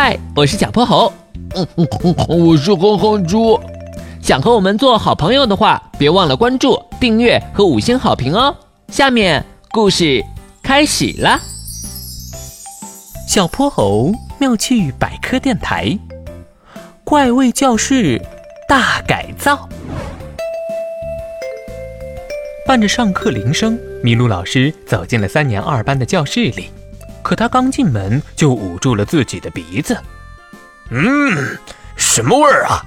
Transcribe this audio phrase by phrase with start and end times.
[0.00, 1.12] 嗨，我是小泼猴。
[1.56, 3.58] 嗯嗯嗯，我是哼哼猪。
[4.22, 8.54] 想和我们做好朋友的话，别忘了关注、订阅和五星好评哦。
[8.92, 10.24] 下面故事
[10.62, 11.40] 开始了。
[13.26, 15.98] 小泼猴妙趣百科电台，
[17.02, 18.22] 怪味教室
[18.68, 19.68] 大改造。
[22.64, 26.70] 伴着上课铃声，麋鹿老师走进了三年二班的教室里。
[27.28, 29.94] 可他刚进门就捂住了自己的鼻子。
[30.88, 31.58] 嗯，
[31.94, 32.80] 什么味儿啊？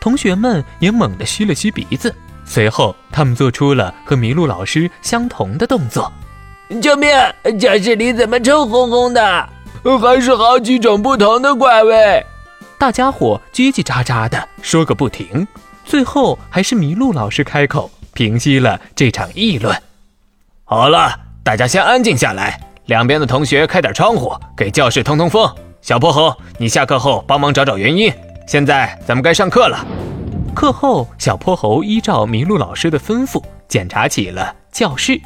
[0.00, 2.12] 同学们也猛地吸了吸鼻子，
[2.44, 6.12] 随后他们做出了和麋鹿老师相同的动作。
[6.82, 7.08] 救命！
[7.60, 9.48] 教室里怎么臭烘烘的？
[10.00, 12.26] 还是好几种不同的怪味。
[12.78, 15.46] 大家伙叽叽喳喳的说个不停，
[15.84, 17.88] 最后还是麋鹿老师开口。
[18.12, 19.80] 平息了这场议论。
[20.64, 22.60] 好了，大家先安静下来。
[22.86, 25.48] 两边的同学开点窗户，给教室通通风。
[25.80, 28.12] 小泼猴，你下课后帮忙找找原因。
[28.46, 29.86] 现在咱们该上课了。
[30.54, 35.20] 课后，小泼猴依照麋鹿老师的吩咐，检查起了教室。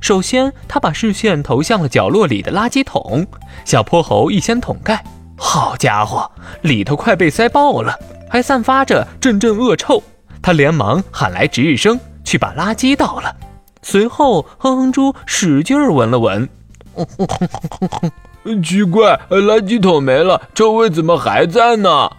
[0.00, 3.26] 首先，他把视线投向了角落里的垃圾桶。
[3.64, 5.02] 小泼猴一掀桶盖，
[5.36, 6.30] 好家伙，
[6.62, 10.02] 里头快被塞爆了，还散发着阵阵恶臭。
[10.42, 11.98] 他连忙喊来值日生。
[12.26, 13.36] 去把垃圾倒了，
[13.82, 16.48] 随后哼哼猪使劲闻了闻，
[18.62, 22.10] 奇怪，垃圾桶没了，臭味怎么还在呢？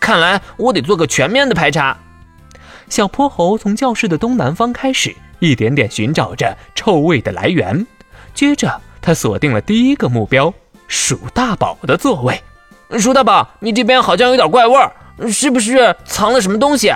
[0.00, 1.96] 看来我得做个全面的排查。
[2.88, 7.86] 小泼猴从教室的东南方开始，一点点寻找着臭味的来源。
[8.34, 10.52] 接着，他锁定了第一个目标——
[10.88, 12.42] 鼠大宝的座位。
[12.98, 14.92] 鼠大宝，你这边好像有点怪味儿，
[15.30, 16.92] 是不是藏了什么东西？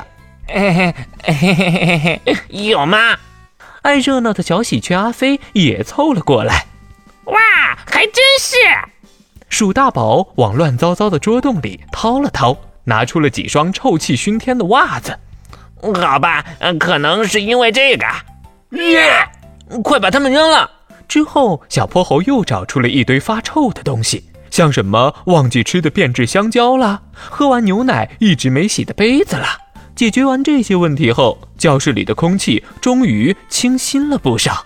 [0.48, 3.16] 嘿嘿嘿嘿嘿嘿嘿，有吗？
[3.82, 6.66] 爱 热闹的小喜鹊阿飞也凑了过来。
[7.26, 7.38] 哇，
[7.86, 8.56] 还真是！
[9.48, 15.16] 鼠大宝往乱糟糟的桌洞里掏了掏，拿出了几双臭气熏天的袜子。
[15.80, 16.44] 好吧，
[16.80, 18.06] 可能是因为这个。
[18.70, 19.28] 耶！
[19.82, 20.70] 快把它们扔了。
[21.08, 29.56] 之后，小泼猴又找出了一堆发臭的东西，像什么忘记吃的变质香蕉啦，喝完牛奶一直没洗的杯子啦。
[29.94, 34.64] 解决完这些问题后，教室里的空气终于清新了不少。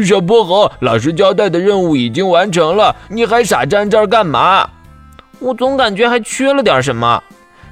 [0.00, 4.70] 小泼猴，老师交代的任务已经完成了，你还傻站这儿干嘛？
[5.40, 7.20] 我总感觉还缺了点什么。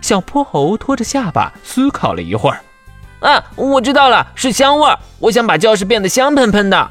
[0.01, 2.61] 小泼猴拖着下巴思考了一会儿。
[3.21, 4.99] 啊，我知道了，是香味儿。
[5.19, 6.91] 我想把教室变得香喷喷的。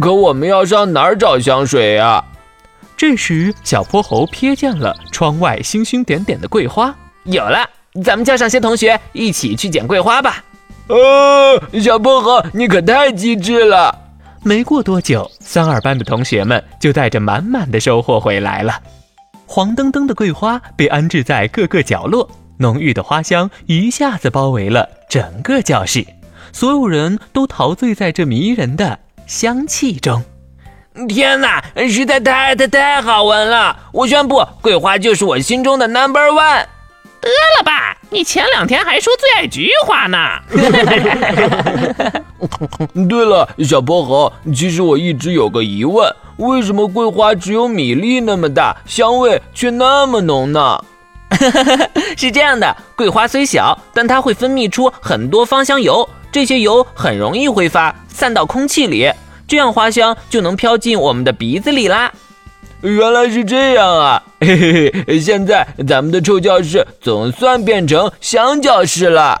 [0.00, 2.22] 可我们要上哪儿找香水呀？
[2.96, 6.94] 这时，小泼猴瞥见了窗外星星点点的桂花，
[7.24, 7.68] 有了。
[8.04, 10.42] 咱们叫上些同学一起去捡桂花吧！
[10.88, 13.96] 哦，小泼猴，你可太机智了！
[14.44, 18.80] 没过多久，三二班的同学们就带着满满的收获回来了。
[19.46, 26.04] 黄澄澄的桂花被安置在各个角落，浓郁的花香一下子包围了整个教室，
[26.52, 30.24] 所有人都陶醉在这迷人的香气中。
[31.08, 33.76] 天哪，实在太太太好闻了！
[33.92, 36.66] 我宣布，桂花就是我心中的 number one。
[37.20, 40.18] 得了吧，你前两天还说最爱菊花呢。
[43.08, 50.78] 对了，小泼猴，其实我一直有个疑问，为什么桂花只有米粒那么大，香味却那么浓呢？
[52.16, 59.10] 是这样的，桂花虽小，但它会分泌出很多芳香油，这些油很容易挥发，散到空气里，
[59.48, 62.12] 这样花香就能飘进我们的鼻子里啦。
[62.82, 64.22] 原来是这样啊！
[64.40, 69.40] 嘿嘿嘿，现在咱们的臭教室总算变成香教室了。